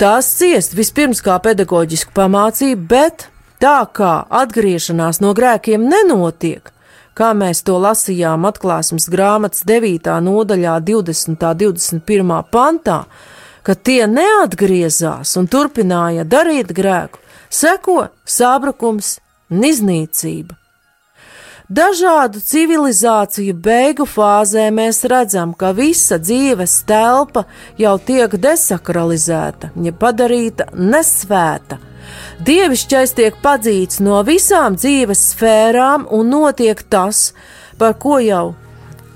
tās 0.00 0.30
ciest 0.38 0.72
vispirms 0.74 1.20
kā 1.24 1.36
pedagoģisku 1.44 2.14
pamācību, 2.16 2.86
bet 2.88 3.26
tā 3.60 3.82
kā 3.92 4.14
atgriešanās 4.42 5.20
no 5.20 5.34
grēkiem 5.36 5.84
nenotiek, 5.84 6.72
kā 7.12 7.34
mēs 7.36 7.60
to 7.68 7.76
lasījām 7.76 8.48
atklāsmes 8.48 9.04
grāmatas 9.12 9.66
9. 9.68 10.08
nodaļā, 10.24 10.78
20. 10.80 11.44
un 11.44 11.60
21. 11.60 12.32
pantā, 12.48 13.02
ka 13.64 13.76
tie 13.76 14.08
neatgriezās 14.08 15.36
un 15.36 15.46
turpināja 15.52 16.24
darīt 16.24 16.72
grēku, 16.72 17.20
seko 17.54 18.08
sabrukums 18.24 19.18
un 19.50 19.64
iznīcība. 19.70 20.58
Dažādu 21.64 22.42
civilizāciju 22.44 23.54
beigu 23.56 24.04
fāzē 24.04 24.66
mēs 24.74 24.98
redzam, 25.08 25.54
ka 25.56 25.70
visa 25.72 26.18
dzīves 26.20 26.82
telpa 26.84 27.46
jau 27.80 27.94
tiek 28.04 28.36
desakralizēta, 28.36 29.70
ja 29.80 29.92
padarīta 29.96 30.68
nesvēta. 30.76 31.78
Dievišķais 32.44 33.16
tiek 33.16 33.40
padzīts 33.40 34.02
no 34.04 34.20
visām 34.28 34.76
dzīves 34.76 35.24
sfērām, 35.32 36.04
un 36.12 36.28
notiek 36.34 36.84
tas, 36.92 37.32
par 37.80 37.96
ko 37.96 38.20
jau 38.20 38.52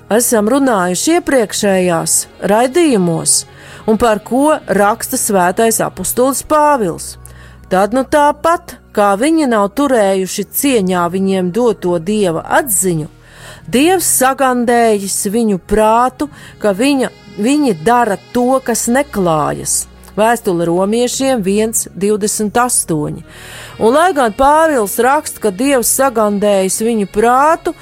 esam 0.09 0.49
runājuši 0.49 1.19
iepriekšējās 1.19 2.19
raidījumos, 2.49 3.43
un 3.85 4.01
par 4.01 4.25
ko 4.25 4.57
raksta 4.81 5.21
svētais 5.21 5.83
apustulis 5.85 6.41
Pāvils. 6.49 7.19
Tad 7.69 7.93
nu 7.93 8.01
tāpat, 8.09 8.79
kā 8.97 9.13
viņi 9.21 9.51
nav 9.53 9.67
turējuši 9.77 10.45
cieņā 10.61 11.05
viņiem 11.13 11.53
doto 11.53 11.99
dieva 12.01 12.41
atziņu, 12.63 13.11
Dievs 13.69 14.07
sagandējis 14.17 15.27
viņu 15.29 15.59
prātu, 15.69 16.31
ka 16.63 16.73
viņa, 16.73 17.11
viņi 17.37 17.75
dara 17.85 18.17
to, 18.33 18.57
kas 18.65 18.87
neklājas. 18.89 19.83
Vēstule 20.17 20.65
romiešiem 20.65 21.43
1,28. 21.45 23.21
Un, 23.79 23.93
lai 23.93 24.09
gan 24.17 24.33
Pāvils 24.33 24.97
raksta, 25.05 25.45
ka 25.45 25.53
Dievs 25.53 25.93
sagandējis 26.01 26.81
viņu 26.81 27.11
prātu, 27.13 27.77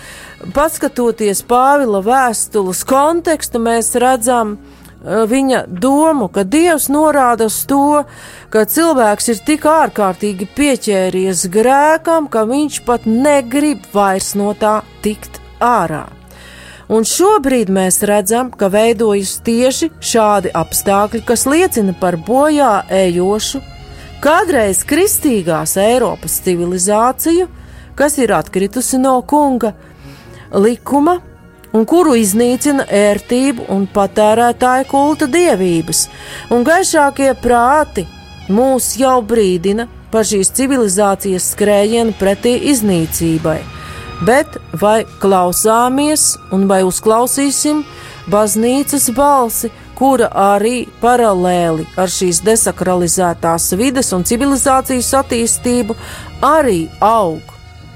paskatoties 0.56 1.44
Pāvila 1.46 2.02
vēstules 2.04 2.82
kontekstu, 2.82 3.62
mēs 3.62 3.94
redzam, 3.94 4.56
ka 4.58 4.75
viņa 5.04 5.64
domu, 5.68 6.28
ka 6.28 6.44
Dievs 6.44 6.88
norāda 6.88 7.46
uz 7.50 7.58
to, 7.68 8.04
ka 8.50 8.64
cilvēks 8.64 9.28
ir 9.32 9.40
tik 9.46 9.66
ārkārtīgi 9.68 10.48
pieķēries 10.56 11.46
grēkam, 11.52 12.28
ka 12.28 12.46
viņš 12.48 12.82
pat 12.86 13.06
negrib 13.06 13.84
vairs 13.92 14.34
no 14.34 14.54
tā 14.54 14.80
tikt 15.02 15.40
ārā. 15.60 16.06
Un 16.88 17.02
šobrīd 17.02 17.70
mēs 17.72 17.98
redzam, 18.06 18.52
ka 18.54 18.68
veidojas 18.70 19.40
tieši 19.46 19.90
šādi 19.98 20.52
apstākļi, 20.54 21.24
kas 21.26 21.46
liecina 21.50 21.96
par 21.98 22.14
bojā 22.14 22.84
ejošu, 22.86 23.60
kādreiz 24.22 24.84
kristīgās 24.86 25.74
Eiropas 25.82 26.38
civilizāciju, 26.46 27.48
kas 27.98 28.18
ir 28.22 28.36
atkritusi 28.36 29.00
no 29.02 29.18
kunga 29.26 29.74
likuma 30.54 31.18
un 31.76 31.84
kuru 31.88 32.14
iznīcina 32.16 32.86
ērtību 32.88 33.68
un 33.74 33.84
patērētāju 33.92 34.88
kulta 34.90 35.28
dievības, 35.28 36.06
un 36.54 36.64
gaišākie 36.66 37.34
prāti 37.42 38.06
mūs 38.48 38.94
jau 39.00 39.18
brīdina 39.22 39.88
par 40.10 40.24
šīs 40.24 40.52
civilizācijas 40.56 41.52
skrējienu 41.52 42.16
pretī 42.20 42.56
iznīcībai. 42.72 43.60
bet 44.24 44.54
vai 44.80 45.04
klausāmies 45.20 46.36
un 46.54 46.64
vai 46.70 46.80
uzklausīsim 46.86 47.82
baznīcas 48.32 49.10
balsi, 49.16 49.70
kura 49.96 50.28
arī 50.32 50.86
paralēli 51.02 51.84
ar 52.00 52.08
šīs 52.12 52.40
desakralizētās 52.46 53.72
vides 53.76 54.12
un 54.16 54.24
civilizācijas 54.24 55.12
attīstību 55.20 55.96
arī 56.44 56.86
aug. 57.00 57.40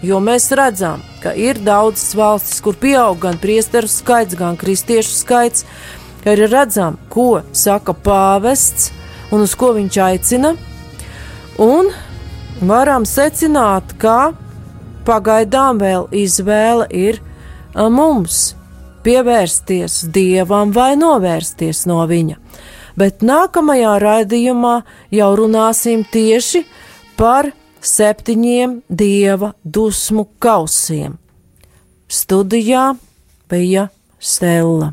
Jo 0.02 0.20
mēs 0.20 0.48
redzam, 0.56 1.02
ka 1.22 1.34
ir 1.36 1.60
daudzas 1.64 2.14
valstis, 2.16 2.60
kur 2.64 2.76
pieaug 2.80 3.18
gan 3.22 3.38
priesteru 3.40 3.88
skaits, 3.90 4.36
gan 4.38 4.56
kristiešu 4.60 5.12
skaits, 5.14 5.66
ka 6.24 6.34
arī 6.34 6.48
redzam, 6.50 6.98
ko 7.12 7.42
saka 7.52 7.94
pāvests 7.94 8.90
un 9.30 9.44
uz 9.46 9.54
ko 9.54 9.72
viņš 9.76 9.98
aicina. 10.04 10.54
Un 11.60 11.90
varam 12.60 13.04
secināt, 13.08 13.94
ka 14.00 14.32
pagaidām 15.08 15.80
vēl 15.80 16.08
izvēle 16.16 16.88
ir 16.90 17.20
mums 17.74 18.54
pievērsties 19.04 20.02
dievam 20.12 20.74
vai 20.76 20.92
novērsties 21.00 21.86
no 21.88 22.02
viņa. 22.08 22.36
Bet 23.00 23.24
nākamajā 23.24 23.94
raidījumā 24.02 24.74
jau 25.14 25.30
runāsim 25.38 26.02
tieši 26.04 26.64
par 27.16 27.52
septiņiem 27.80 28.80
dieva 28.88 29.52
dusmu 29.64 30.26
kausiem. 30.38 31.18
Studijā 32.10 32.94
bija 33.50 33.88
Stela. 34.18 34.92